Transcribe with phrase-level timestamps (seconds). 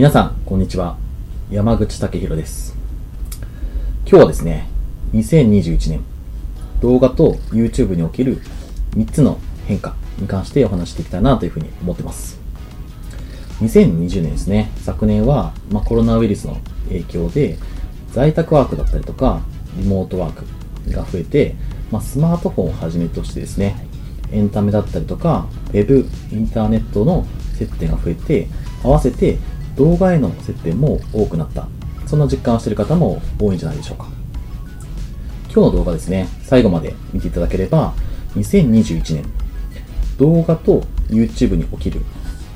[0.00, 0.96] 皆さん、こんにちは。
[1.50, 2.74] 山口武弘です。
[4.06, 4.66] 今日はですね、
[5.12, 6.00] 2021年、
[6.80, 8.40] 動画と YouTube における
[8.92, 12.40] 3つの変化に関してお話していきたいなというふうに思ってます。
[13.60, 16.56] 2020年ですね、昨年は、まあ、コロナウイルスの
[16.88, 17.58] 影響で、
[18.12, 19.42] 在宅ワークだったりとか、
[19.76, 20.46] リモートワーク
[20.90, 21.56] が増えて、
[21.90, 23.86] まあ、スマートフォンをはじめとしてですね、
[24.32, 27.26] エンタメだったりとか、ウェブ、インターネットの
[27.58, 28.48] 接点が増えて、
[28.82, 29.36] 合わせて
[29.76, 31.68] 動画への接点も多くなった。
[32.06, 34.08] そんな実感をしている方も多いんじゃないでしょうか。
[35.52, 37.94] 今日の動画ですね、最後まで見ていただければ、
[38.36, 39.24] 2021年、
[40.18, 42.00] 動画と YouTube に起きる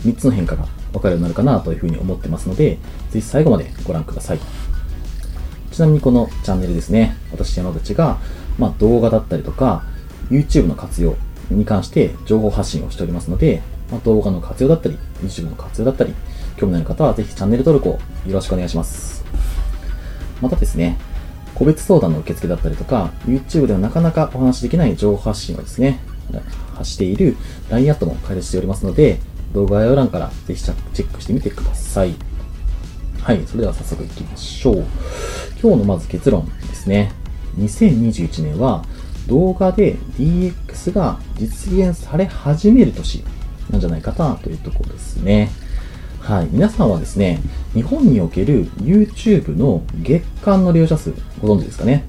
[0.04, 2.78] 3つの変化が分かるようになるかなというふうに思ってますので、
[3.10, 4.40] ぜひ最後までご覧ください。
[5.72, 8.18] ちなみにこのチャンネルですね、私山口が、
[8.58, 9.82] まあ、動画だったりとか、
[10.30, 11.16] YouTube の活用
[11.50, 13.60] に関して情報発信をしておりますので、
[13.90, 16.14] まあ、動画の活用だったり、YouTube の活用だったり、
[16.56, 17.92] 興味のある方はぜひチャンネル登録を
[18.26, 19.24] よろしくお願いします。
[20.40, 20.98] またですね、
[21.54, 26.00] 個別相談の受付だったりとか、YouTube ではなかなかお話しできない情報発信をですね、
[26.74, 27.36] 発している
[27.70, 29.18] LINE アットも開設しておりますので、
[29.52, 32.14] 動画概要欄からぜひチェックしてみてください。
[33.20, 34.84] はい、それでは早速行きましょう。
[35.62, 37.12] 今日のまず結論ですね。
[37.58, 38.84] 2021年は
[39.28, 43.24] 動画で DX が実現され始める年
[43.70, 45.50] なんじゃないかなというところですね。
[46.24, 46.48] はい。
[46.50, 47.38] 皆さんはですね、
[47.74, 52.04] 日本における YouTube の月間の利用者数ご存知ですかね？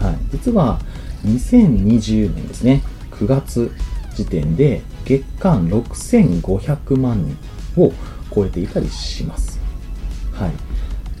[0.00, 0.16] はい。
[0.32, 0.80] 実は
[1.26, 3.72] 2020年ですね、9月
[4.14, 7.92] 時点で月間6500万人を
[8.34, 9.60] 超えていたりします。
[10.32, 10.52] はい。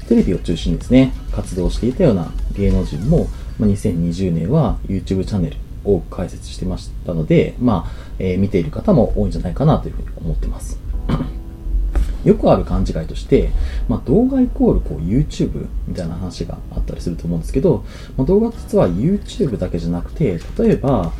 [0.08, 3.26] テレビを中心にですね、活動していたような芸能人も、
[3.58, 10.80] ま、2020年は YouTube チャンネル多く開設してましたので、まあ、えー見ている方も多いんじゃないかなというふうに思ってます。
[12.24, 13.50] よくある勘違いとして、
[13.88, 17.84] まあ、動画イコールこう YouTube みたいな話があったりすると思うんですけど、
[18.16, 21.12] まあ、動画実は YouTube だけじゃなくて、例えば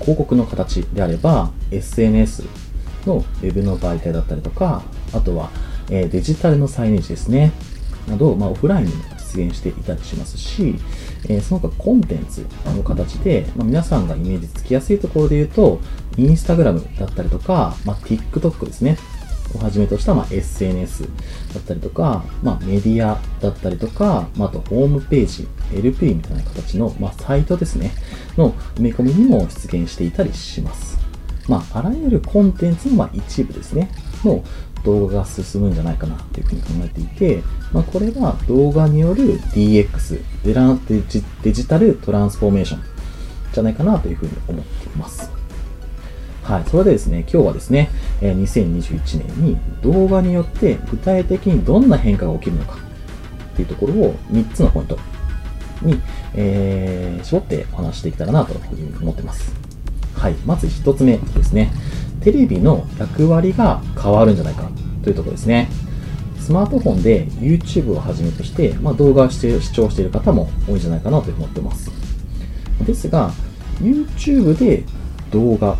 [0.00, 2.44] 広告の形であれば SNS
[3.06, 4.82] の Web の媒体だったりとか、
[5.12, 5.50] あとは、
[5.90, 7.52] えデジタルのサイネージですね。
[8.08, 9.02] など、まあ、オフラインにも
[9.34, 10.76] 出現していたりしますし、
[11.28, 15.80] えその他コンテンツの形で、まあ、皆さんがイメージつきやすいところで言うと、
[16.16, 18.98] インスタグラムだったりとか、まあ、TikTok ですね。
[19.56, 21.08] をはじめとした、まあ、SNS だ
[21.60, 27.92] ったりとか、まあ、メディアだったりとか、まあ、あとホームページ、LP みたいな形の、まあ、サイトですね、
[28.36, 30.98] の埋め込みにも出現していたりします。
[31.48, 33.90] まあ、あらゆるコンテンツの、まあ、一部ですね、
[34.24, 34.44] の
[34.84, 37.42] 動画が進むんじゃないかなというふうに考えていて、
[37.72, 42.82] まあ、これは動画による DX デジ、デジタルトランスフォーメーション
[43.52, 45.35] じゃないかなというふうに思っています。
[46.46, 46.64] はい。
[46.70, 47.90] それでですね、今日はですね、
[48.20, 52.76] え2021年に動画によって具体的にどんな変化が起きるのか
[53.54, 54.98] っていうところを3つのポイント
[55.82, 56.00] に、
[56.34, 59.52] えー絞ってお話していけたらなというふうに思ってます。
[60.14, 60.34] はい。
[60.46, 61.72] まず1つ目ですね。
[62.20, 64.70] テレビの役割が変わるんじゃないか
[65.02, 65.68] というところですね。
[66.38, 71.90] スマートフォンで YouTube をはじめとして、まあ、動画をして視聴している方も多いんじゃないかなと思ってます。
[72.86, 73.32] ですが、
[73.80, 74.84] YouTube で
[75.32, 75.76] 動画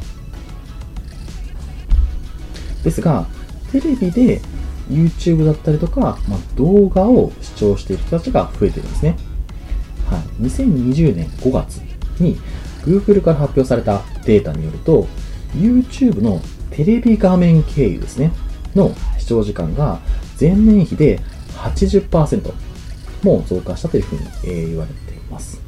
[2.86, 3.26] ですが、
[3.72, 4.40] テレビで
[4.88, 9.16] YouTube だったりとか、まあ、動画を視聴している人たちが増えてるんですね。
[10.08, 10.44] はい。
[10.44, 11.78] 2020年5月
[12.20, 12.38] に
[12.82, 15.08] Google から発表されたデータによると、
[15.56, 18.30] YouTube のテレビ画面経由ですね、
[18.76, 19.98] の視聴時間が
[20.40, 21.18] 前年比で
[21.56, 22.52] 80%
[23.24, 25.60] も増加したというふうに、え言われています。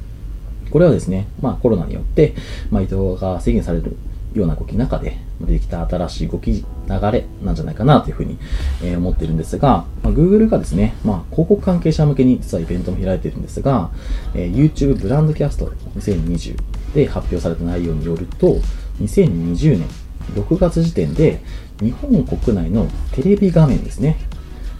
[0.70, 2.34] これはですね、まあコロナによって、
[2.70, 3.96] まあ移動が制限される
[4.40, 6.64] ような動きの中で出てきた新しい動き流
[7.12, 8.38] れなんじゃないかなというふうに、
[8.82, 13.90] え思っているんですが、まあ、Google がですね、まあ広告関係者向けに実はイベントも開いているんですが、
[14.34, 15.66] えー YouTube ブランドキャスト
[15.96, 16.56] 2020
[16.94, 18.56] で発表された内容によると、
[19.00, 19.88] 2020年
[20.34, 21.40] 6月時点で
[21.80, 24.18] 日本国内のテレビ画面ですね、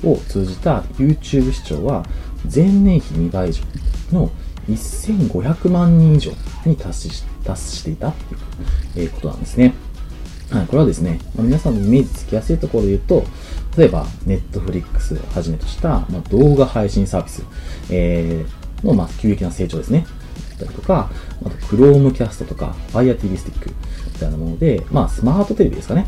[0.05, 2.05] を通じた YouTube 視聴は
[2.53, 3.63] 前年比2倍以上
[4.13, 4.31] の
[4.69, 6.33] 1500万人以上
[6.67, 8.13] に達し達していた
[8.95, 9.75] という、ことなんですね。
[10.51, 13.25] はい、これはですね、まあ皆さんのイメージつきやすいところで言うと、
[13.77, 17.45] 例えば、Netflix をはじめとした、まあ、動画配信サービス、
[17.91, 20.07] えーの、まあ、急激な成長ですね。
[20.59, 21.11] だったりとか、
[21.43, 23.71] あと Chromecast とか Fire TV スティック
[24.15, 26.07] みたいなもので、まあ、スマートテレビですかね。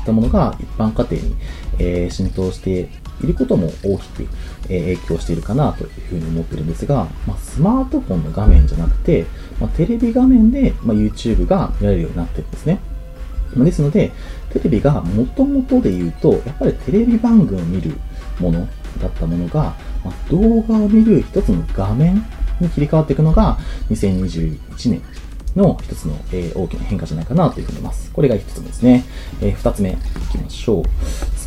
[0.00, 1.36] いったものが一般家庭に、
[1.78, 2.88] えー浸透して
[3.26, 4.28] ることも大きく、
[4.64, 9.26] 影響しているかなというふうに思ってるんですが、まあ、スマートフォンの画面じゃなくて、
[9.60, 12.80] まあ、テレビ画面で、ま、YouTube が見られるようになってるんですね。
[13.56, 14.12] ですので、
[14.52, 17.96] テレビが元々で言うと、やっぱりテレビ番組を見る
[18.38, 18.68] もの
[19.00, 19.74] だったものが、
[20.04, 22.24] まあ、動画を見る一つの画面
[22.60, 23.58] に切り替わっていくのが
[23.90, 25.02] 2021年
[25.56, 28.12] の一つの、えー、大きな変化じゃないかなというふうに思います。
[28.12, 29.04] これが一つ目ですね。
[29.40, 29.96] えー、二つ目い
[30.30, 30.84] きましょう。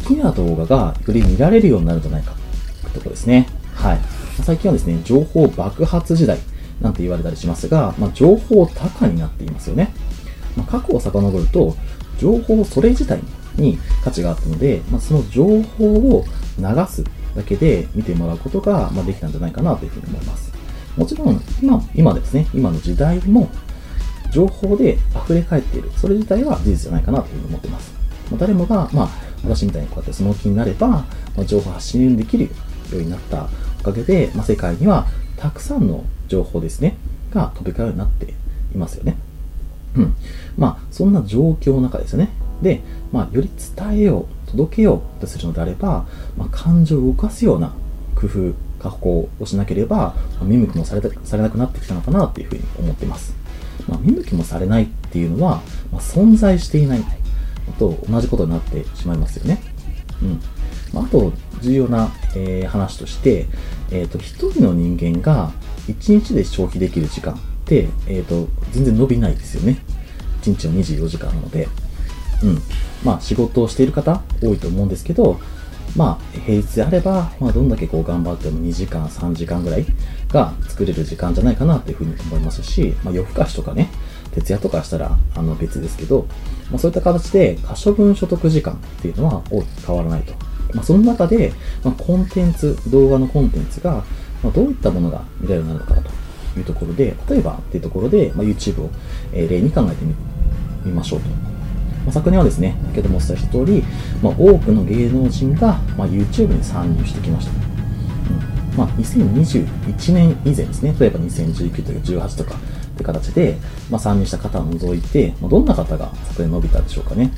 [0.03, 2.33] 好きな動画がより見られるようになるんじゃないか
[2.81, 3.47] というとこですね。
[3.73, 3.99] はい。
[4.43, 6.37] 最近はですね、情報爆発時代
[6.81, 9.93] なんて言われたりしますが、まあ、情報高になっていますよね。
[10.57, 11.75] まあ、過去を遡ると、
[12.19, 13.19] 情報それ自体
[13.55, 16.25] に価値があったので、まあ、その情報を
[16.57, 17.03] 流す
[17.35, 20.53] だけで見てもらうことが、まできたんじゃないかなというふうに思います。
[20.97, 23.49] もちろん、今、今ですね、今の時代も、
[24.31, 25.91] 情報で溢れ返っている。
[25.95, 27.93] それ自体は事実じゃないかなというふうに思っています。
[28.31, 29.09] ま、誰もが、まあ、
[29.43, 31.05] 私みたいにこうやってその気になれば、ま
[31.39, 32.49] あ、情報発信できるよ
[32.93, 33.49] うになった
[33.81, 35.07] おかげで、まあ、世界には
[35.37, 36.95] たくさんの情報ですね、
[37.31, 38.33] が飛び交うようになって
[38.73, 39.17] いますよね。
[39.95, 40.15] うん。
[40.57, 42.29] まあ、そんな状況の中ですよね。
[42.61, 42.81] で、
[43.11, 46.05] まあ、より伝えよう、届けようとするのであれば、
[46.37, 47.73] まあ、感情を動かすような
[48.15, 53.35] 工夫、加工をしなければ、まあ、見向きもされたされなくなってきたのかなっていうふうに思っています。
[53.87, 55.61] まあ、見向きもされないっていうのは、
[55.91, 57.03] まあ、存在していない
[57.79, 59.61] と同じことになってしまいますよね。
[60.21, 60.41] うん。
[60.93, 63.47] まあ、あと、重要な、えー、話として、
[63.91, 65.51] えっ、ー、と、一人の人間が
[65.87, 69.79] 1日で消費できる時間って、えっ、ー、と、全然伸びないですよね。
[70.41, 71.67] 1日は24時間なので。
[72.43, 72.61] うん。
[73.03, 75.39] まあ、仕事をしている方多いと思うんですけど、
[75.95, 79.85] まあ、平日であれば、まあ、どんだけこう頑張っても2時間、3時間ぐらい
[80.29, 83.89] が作れる時間じゃないかなっていうふうに思いますし、まあ、夜更かしとかね、
[84.33, 86.27] 徹夜とかしたらあの別ですけど、
[86.69, 90.33] まあ、そういった形で可処分所得時間っていうのは大きく変わらないと。
[90.73, 91.53] まあ、その中で、
[91.83, 94.03] まあ、コンテンツ、動画のコンテンツが、
[94.43, 96.09] まあ、どういったものが見られるようになるのかな
[96.53, 98.89] というところで、例えばっていうところで、まあ、YouTube を、
[99.33, 100.03] 例に考えて
[100.83, 101.29] みましょうと。
[101.29, 103.83] まあ、昨年はですね、先ほどもお伝えした通り、
[104.21, 107.51] まあ、多くの芸能人が、まあ、YouTube に参入してきました。
[108.75, 112.55] まあ、2021年以前ですね、例えば2019とか18とか
[112.93, 113.57] って形で、
[113.89, 117.31] まあ、参入した方を除いて、まあ、どんな方が昨年伸びたでしょうかね。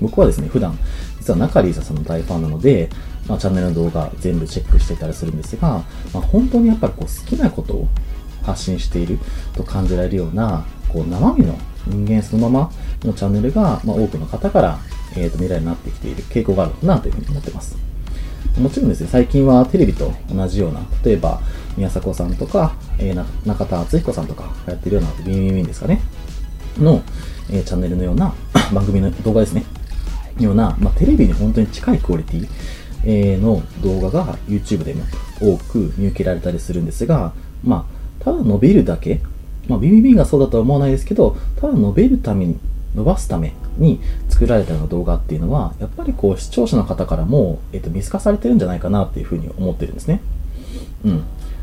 [0.00, 0.76] 僕はですね、普段、
[1.18, 2.88] 実は中里依紗さんの大ファンなので、
[3.28, 7.88] まあ、チャンネルの動画全部チェックしてたりするんですが、まあ、本当にやっぱりこう好きなことを
[8.42, 9.18] 発信している
[9.54, 11.56] と感じられるような、こう生身の
[11.86, 12.72] 人間そのまま
[13.04, 14.78] のチャンネルが、まあ、多くの方から、
[15.14, 17.91] えー、と未来になってきている傾向があるのかなというふうに思ってます。
[18.58, 21.40] もちろんですね、最近はテレビと同じような、例えば
[21.76, 26.00] 宮迫さんとか、えー、中田敦彦さんとかやってるような、ビンビンビンですかね、
[26.78, 27.02] の、
[27.50, 28.34] えー、チャンネルのような
[28.72, 29.64] 番組の動画ですね、
[30.38, 32.48] ような、まあ、テレビに本当に近いクオリティ、
[33.04, 35.02] えー、の動画が YouTube でも
[35.40, 37.32] 多く見受けられたりするんですが、
[37.64, 37.86] ま
[38.20, 39.20] あ、ただ伸びるだけ
[39.68, 42.58] まあ、BBB がそうだとは思わないですけど、ただ伸びるために、
[42.94, 50.20] 伸ばすために作られたような動画っていうのは、やっぱりこう視聴者の方からも、えっ、と、見透かされてるんじゃないかなっていうふうに思ってるんですね。
[51.04, 51.22] うん。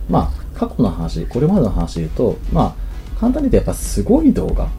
[0.10, 4.70] まあ、過去の話、これまでの話で言うと、まあ、簡単に言うとやっぱすごい動画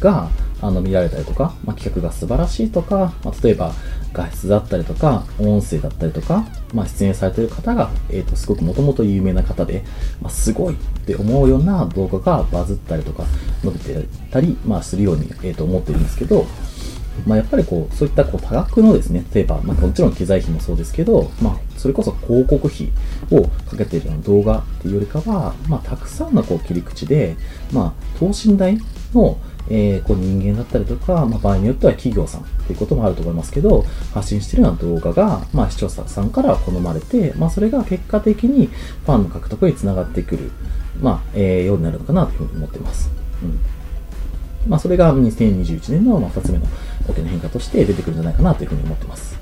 [0.00, 0.28] が、
[0.60, 3.72] あの見られたりとか、まあ、企画が素晴らしいとか、まあ、例えば
[4.12, 6.44] 画質だったりとか、音声だったりとか、
[6.74, 9.84] まあ、出演されている方が、えっ、ー、と、すごくもともと有名な方で、
[10.20, 10.76] まあ、すごいっ
[11.06, 13.24] て思うような動画がバズったりとか、
[13.62, 16.46] 伸びてたり、まあ、するように、えっ、ー、と、思ってるんですけど、
[17.26, 22.90] まあ、やっぱりこう、そういったこう多額のですね、例えば、まあ、もちろん機材費もそうですけど、まあ、それこそ広告費
[23.30, 27.36] をかけているような動画っていうよりかは、まあ、たくさんのこう切り口で、
[27.72, 28.78] まあ、等身大
[29.14, 29.38] の、
[29.70, 33.84] えー、こう人間だったりとか、まあ、場合によっては企業さんっていうこともあると思いますけど、
[34.14, 40.50] 発信してるような動画が、まあ、視聴者さんから好まれて、まあ、それが結果的にファンの獲得につながってくる、
[41.00, 43.10] まあ、えー、ようになるのかなというふうに思ってます。
[43.42, 43.78] うん
[44.68, 46.66] まあ、それが2021年のま2つ目の
[47.08, 49.38] 大きな変化として出てくるんじゃないかなというふうに思ってます。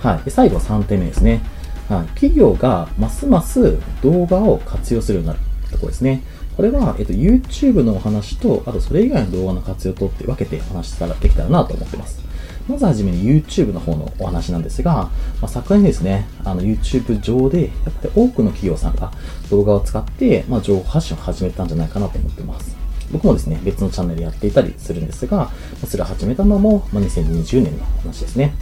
[0.00, 0.24] はい。
[0.24, 1.42] で最後3点目ですね。
[1.88, 2.06] はい。
[2.08, 5.38] 企業がますます動画を活用するようになる
[5.70, 6.22] ところですね。
[6.56, 12.22] これは、えっと、YouTube のお話と、あとそれ以外の動画の活用とって分けて話したらできたらなと思ってます。
[12.68, 15.10] まずはじめに YouTube の方のお話なんですが、ま
[15.42, 19.12] あ、昨年ですね、あの YouTube 上で、やっぱり多くの企業さんが
[19.50, 22.76] 動画を使って、まあ、情報発信を始めたんじゃないかなと思ってます。
[23.12, 25.50] 僕もですね、別のチャンネルやっていたりするんですが、
[25.86, 28.54] それを始めたのも、まあ、2020年の話ですね。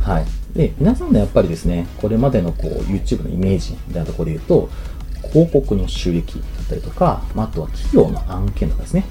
[0.00, 0.24] はい。
[0.56, 4.70] で、皆さんのやっぱりですね、これまでのこう YouTube のイメージみたいなところで言うと、
[5.32, 9.04] 広告の収益だったりとか、まあ、とは企業の案件とかですね。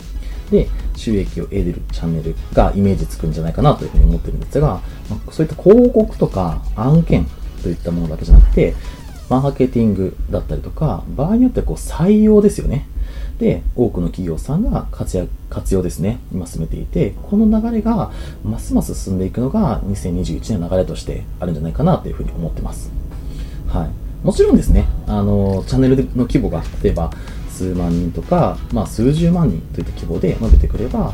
[0.52, 7.28] で、収益を得るチャンネルがイメージつくんじゃないかなというふうに思ってるんですが、ま、そういった広告とか案件
[7.64, 8.76] といったものだけじゃなくて、
[9.30, 12.88] マーケティングだったりとか、場合によってはこう採用ですよね。
[13.40, 18.12] で、多くの企業さんが活躍、活用ですね、今進めていて、この流れが
[18.44, 22.92] ますます進んでいくのが2021年の流れとしてあるんじゃないかなというふうに思ってます。
[23.68, 24.05] はい。
[24.26, 27.12] もちろんですね、あの、チャンネルの規模が、例えば、
[27.48, 31.14] 数万人とか、まあ、数十万人といった規模で伸びてくれば、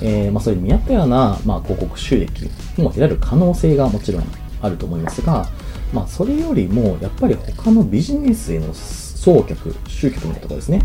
[0.00, 2.44] えー、まあ、それに見合ったような、まあ、広告収益
[2.76, 4.24] も得られる可能性がもちろん
[4.62, 5.48] あると思いますが、
[5.92, 10.82] まあ、それよりも、やっぱり他のビジネスへの送客、集客のとかですね、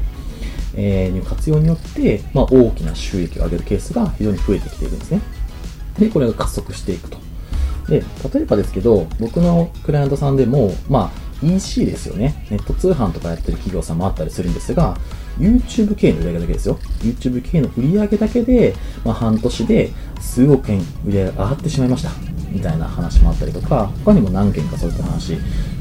[0.75, 5.21] えー、活用によって、まあ、大きな収益を上げるケースが非常に増えてきているんですね。
[5.99, 7.26] で、これが加速していくと。
[7.87, 8.03] で、
[8.33, 12.45] 例えばですけど、僕のクライアントさんでも、まあ、EC ですよね。
[12.49, 14.97] ネット通販とかやってる企業さんもあったりするんですが、
[15.39, 16.79] YouTube 系の売り上げだけですよ。
[17.01, 18.75] YouTube 系の売り上げだけで、
[19.05, 22.09] まあ、半年で数億円売り上げ上がってしまいました。
[22.49, 25.33] みたいな話もあったりとか、他にも何件かそういった話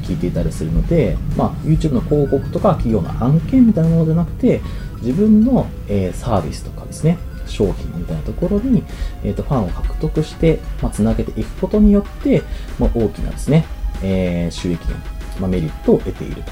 [0.03, 4.61] 聞いていたりするので、まあ、YouTube の広告とか企業の案件みたいなものじゃなくて、
[5.01, 8.83] 自分の、えー、サービスとかですね、商品みたいなところに、
[9.23, 12.43] えーと、ファンを獲得して、まあ、つなげていくことによって、
[12.79, 13.65] まあ、大きなですね、
[14.03, 15.07] えー、収益源、
[15.39, 16.43] まあ、メリットを得ている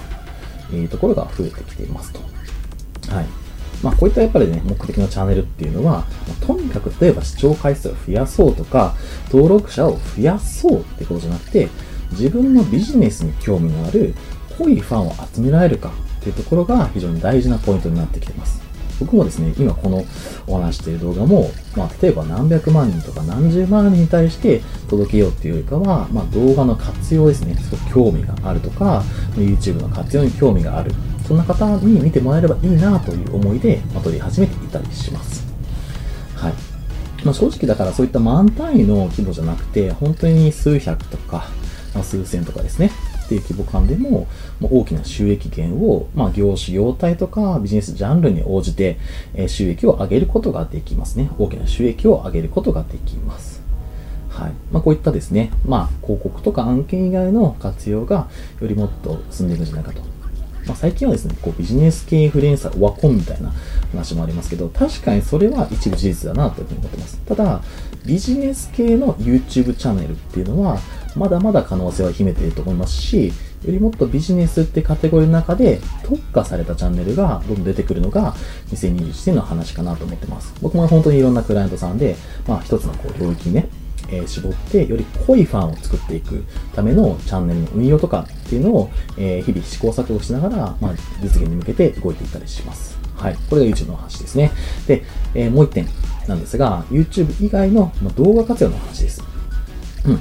[0.70, 2.20] というところが増えてきていますと。
[3.14, 3.26] はい。
[3.84, 6.06] まあ、こういったやっぱりね、目的のチャンネルっていうのは、
[6.46, 8.96] とにかく例えば視聴回数を増やそうとか、
[9.32, 11.70] 登録者を増やそうってことじゃなくて、
[12.12, 14.16] 自分のビジネスに興味のある
[14.58, 18.65] 濃いファンを集められるかっていうところが非常に大事なポイントになってきています。
[19.00, 20.06] 僕もですね、今この
[20.48, 29.04] お話している動画も、まあ、例えば何百万人とか何十万人に対して届けようっていうよりかは、まあ、動画の活用ですね、すごく興味があるとか、
[29.36, 30.92] YouTube の活用に興味がある、
[31.28, 35.46] そんな方に見てもらえればいいなという思いで、まあ、撮り始めていたりします。
[36.36, 36.54] はい。
[37.24, 41.50] まあ、正直だからそういった万単位の規模じゃなくて、本当に数百とか、
[41.96, 42.92] ま、数千とかですね、
[43.26, 44.28] っていう規模感でも、
[44.60, 48.98] まあ、大きな収益源を、まあ、業種、業態とかビジネスジャンルに応じて、
[49.34, 51.30] え、収益を上げることができますね。
[51.38, 53.62] 大きな収益を上げることができます。
[54.30, 54.52] はい。
[54.72, 58.28] まあ、こういったですね、まあ、広告とか案件以外の活用が
[58.62, 60.02] よりもっと進んでいくんじゃないかと。
[60.68, 63.54] まあ、最近はですね、こうビジネス系インフルエンサー、オワコンみたいな
[63.92, 67.22] 話もありますけど、確かにそれは一部事実だなというふうに思ってます。
[67.26, 67.62] ただ、
[68.06, 70.80] ビジネス系の YouTube チャンネルっていうのは、
[71.16, 73.34] まだまだ可能性は秘めていると思いますし、よ
[73.68, 78.34] りもっとビジネスってカテゴリーの中で特化されたチャンネルがどんどん出てくるのが
[78.72, 80.54] 2021年の話かなと思ってます。
[80.62, 82.16] 僕も本当にいろんなクライアントさんで、
[82.48, 83.70] まあ一つのこう領域にね、
[84.10, 86.44] えー、絞ってより濃いファンを作っていく
[86.76, 92.98] ためのチャンネルの運用とかっていうのを、えー、日々試行錯誤しながら、まあ、実現に向けて動いていったりします。
[93.16, 93.38] はい。
[93.50, 94.52] これが YouTube の話ですね。
[94.88, 95.04] で、
[95.34, 95.88] えー、もう一点
[96.28, 99.24] なんですが、YouTube 以外の動画活用の話です。
[100.06, 100.20] うん。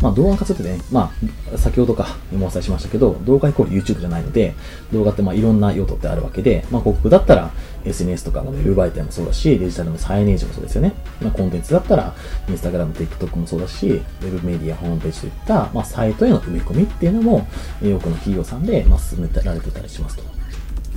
[0.00, 1.12] まあ動画活用ってね、ま
[1.52, 4.54] あ先ほどかもお伝えしましたけど、動画イコール YouTube じゃないので、
[4.92, 7.50] 動画ってまあいろんな用途ってあるわけで、まあ広告だったら
[7.84, 10.94] SNS とかのウェブ媒体もそうだし、デジタルのサイネージもそうですよね。
[11.20, 12.14] まあコンテンツだったら
[12.46, 17.46] Instagram、TikTok もそうだし、ウェブメディア、ホームページといった、まあサイトへの埋め込みっていうのも、
[17.80, 20.22] 多くの企業さんで、まあ進められてたりしますと。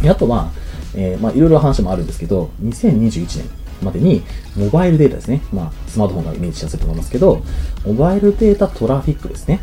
[0.10, 0.51] あとは、
[0.96, 4.23] えー、まあいろいろ話もあるんですけど、2021年、までに、
[4.55, 5.41] モバイルデータですね。
[5.53, 7.43] まあ、スマートフォンがイメージしやすいと思いますけど、
[7.85, 9.61] モバイルデータトラフィックですね。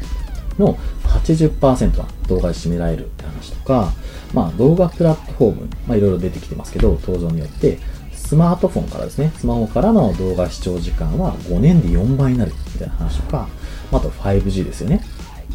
[0.59, 3.93] の80%は動画で占められるって話とか、
[4.35, 7.79] まあ動画プラットフォーム、まあいろいろ出てきてますけど、登場によって、
[8.13, 13.49] スマートフォンからですね、スマホからの動画視聴時間は5年で4倍になるみたいな話とか、
[13.91, 15.01] あと 5G ですよね。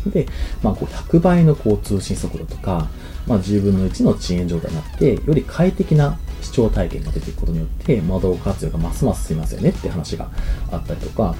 [0.10, 0.27] で、
[0.62, 2.89] まあ、こう100倍のこう通信速度とか、
[3.27, 10.29] まあ、10分の1の遅延状態になって、より快適な視聴体験が出ていくことによって、ま、活用がますます進みますよねって話が
[10.72, 11.36] あったりとか、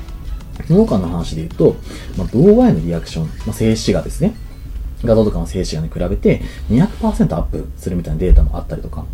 [0.67, 1.75] その他の話で言うと、
[2.17, 4.36] まあ、動画へのリアクション、まあ、静止画ですね。
[5.03, 9.05] 画像とかの静止画に比べて200%アップするみたいなデータもあったりとか、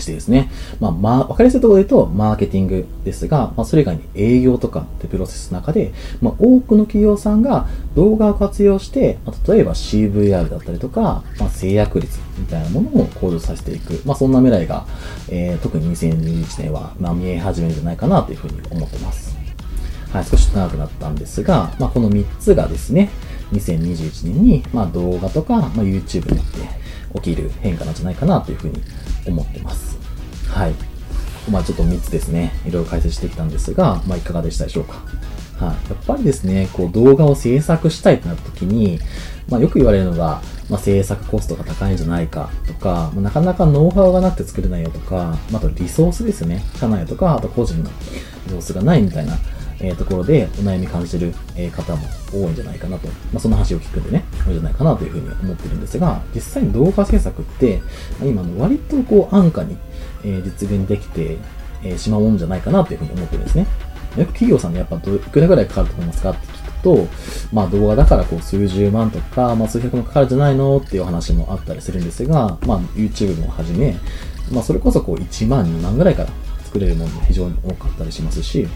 [0.00, 0.50] してですね。
[0.80, 14.00] まあ、まあ、わかりやすいところで言うと、マーケティングですが、まあ、それ以外に営業とかってプロセスの中で、まあ、多くの企業さんが動画を活用して、まあ、例えば CVR だったりとか、まあ、制約率みたいなものを向上させていく。
[14.04, 14.86] まあ、そんな未来が、
[15.28, 19.34] えー、特に2021年は、まあ、見え始めるんじゃないかなというふうに思ってます。
[20.12, 23.10] はい、少し長くなったんですが、まあ、この3つがですね、
[23.52, 26.83] 2021年に、まあ、動画とか、まあ、YouTube によって
[27.14, 28.82] 起きる変化なんじゃないかなというふうに
[29.26, 29.98] 思ってます。
[30.48, 30.74] はい。
[31.50, 34.94] まあちょっと3つですね、いろいろ解説してきたんですが、まあいかがでしたでしょうか。
[35.58, 35.90] はい。
[35.90, 38.98] やっぱりですね、こう動画を制作したいとなった時に、
[39.48, 46.64] まあよく言われるのが、まあ制作コストが高いんじゃないかとか、まあ、なかなかノウハウがなくて作れないよとか、まあ、あとリソースですね。
[46.76, 47.90] 社内とか、あと個人の
[48.46, 49.36] リソースがないみたいな
[49.80, 53.08] えー、ところでお悩み感じてる、え方も多いんじゃないかなと。
[53.08, 57.82] まあ、その話を聞くんでね、多いんじゃないかなというふうに思ってるんですが、実際に動画制作って、
[58.22, 59.76] 今の割とこう安価に、
[60.24, 61.38] え実現できて、
[61.82, 63.66] えしまうもんじゃないかなというふうに思ってるんですね。
[64.16, 67.08] よく企業さんにやっぱどいくらぐらいかかると思いますかって聞くと、
[67.52, 73.96] まあ動画だからこう数十万とか、まあ数百万かかるんじゃないのっていう話もあったりするんですが、まあ YouTube もはじめ、
[74.52, 76.28] まあそれこそこう1万、2万ぐらいから
[76.64, 78.68] 作れるものも非常に多かったりしますし、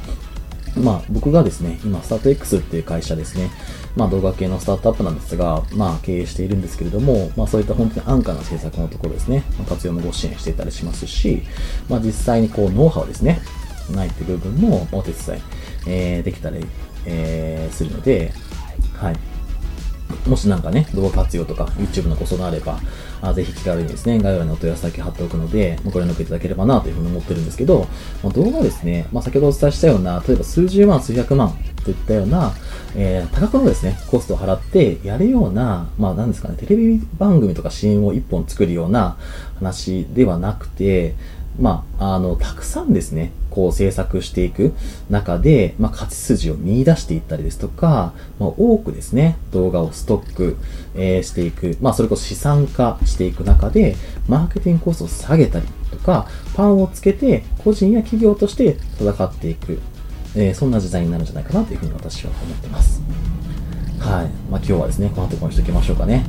[0.76, 3.50] まあ僕がですね、今スタート X っていう会社ですね、
[3.96, 11.42] まあ動画系のスタートアップなんですが、まあ経営しているんですけれども、まあそういった本当に安価な政策のところですね、活用もご支援していたりしますし、
[11.88, 13.40] まあ実際にこうノウハウですね、
[13.90, 15.40] ないっていう部分もお手伝い、
[15.86, 16.64] えー、できたり、
[17.06, 18.32] えー、するので、
[18.94, 19.16] はい。
[20.26, 22.78] もしなんかね、動画活用とか YouTube のご相談あれば、
[23.20, 27.86] あぜひ気軽にですね、概要欄にお問い合わせ先貼っておくので、ご連絡いただければなというふうに思ってるんですけど、
[28.22, 32.52] まあ、動画ですね、まあ、先ほどお伝えしたような、例えば数十万、数百万といったような、
[32.96, 39.16] えー、多額のですね、コストを払ってやるような、まあ何ですかね、テレビ番組とか CM を一本作るような
[39.58, 41.14] 話ではなくて、
[41.58, 44.72] まあ、あの、たくさんですね、こう制作していく
[45.10, 50.56] 中で、まあ、勝ち筋を見出していったりですとか、まあ、多くですね、動画をストック、
[50.94, 53.96] えー、していく、まあ、それこそ資産化していく中で、
[54.28, 59.80] マーケティングコストを下げたりとか、パンをつけて、個人や企業として戦っていく、
[60.36, 63.02] えー、そんな時代になるんじゃないかなというふうに私は思ってます。
[63.98, 64.26] はい。
[64.50, 66.24] まあ、今日はですね、この後こにしておきましょうかね。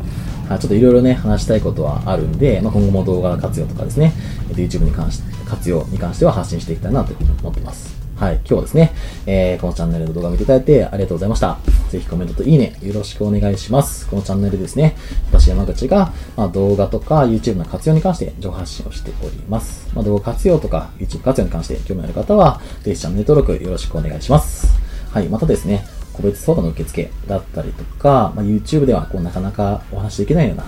[0.58, 4.13] ちょっといろいろね、話したいことはあるんで、まあ、今後も動画活用とかですね、
[4.50, 8.00] えっと YouTube に関して、活用に関しては発信していきたいなというふうに思ってます。
[8.20, 8.36] はい。
[8.36, 8.91] 今日はですね、
[9.25, 11.58] えー、このチャンネルの動画を見ていただいてありがとうございました。
[11.89, 14.08] ぜひコメントといいね、よろしくお願いします。
[14.08, 14.98] このチャンネルですね、
[15.32, 19.89] 私山口が、まあ、動画とか YouTube の活用に関して情報発信をしております。
[19.96, 24.68] まあ、動画活用とか YouTube 活用に関して興味ある方は、ぜひチャンネル登録よろしくお願いします。
[25.12, 25.29] はい。
[25.29, 30.66] またですね、個別相談の受付だったりとか、まあ、YouTube ではこうなかなかお話しできないような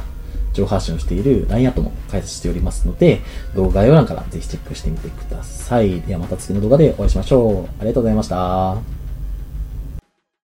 [0.53, 3.21] 情報発信をしている LINE アットも開設しておりますので、
[3.55, 6.01] 動画概要欄からぜひチェックしてみてください。
[6.01, 7.65] ではまた次の動画でお会いしましょう。
[7.79, 9.00] ありがとうございました。